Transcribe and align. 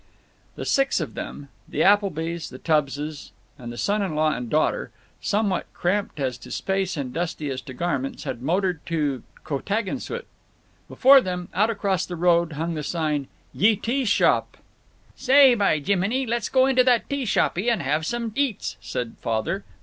The 0.55 0.65
six 0.65 0.99
of 0.99 1.13
them, 1.13 1.49
the 1.69 1.83
Applebys, 1.83 2.49
the 2.49 2.57
Tubbses, 2.57 3.29
and 3.59 3.79
son 3.79 4.01
in 4.01 4.15
law 4.15 4.31
and 4.33 4.49
daughter, 4.49 4.89
somewhat 5.21 5.67
cramped 5.75 6.19
as 6.19 6.39
to 6.39 6.49
space 6.49 6.97
and 6.97 7.13
dusty 7.13 7.51
as 7.51 7.61
to 7.61 7.73
garments, 7.75 8.23
had 8.23 8.41
motored 8.41 8.83
to 8.87 9.21
Cotagansuit. 9.43 10.25
Before 10.87 11.21
them, 11.21 11.49
out 11.53 11.69
across 11.69 12.07
the 12.07 12.15
road, 12.15 12.53
hung 12.53 12.73
the 12.73 12.81
sign: 12.81 13.27
Ye 13.53 13.75
Tea 13.75 14.03
Shoppe. 14.03 14.57
"Say, 15.15 15.53
by 15.53 15.77
Jiminy! 15.77 16.25
let's 16.25 16.49
go 16.49 16.65
into 16.65 16.83
that 16.83 17.07
Tea 17.07 17.25
Shoppy 17.25 17.69
and 17.69 17.83
have 17.83 18.03
some 18.03 18.31
eats," 18.35 18.77
said 18.81 19.17
Father. 19.21 19.63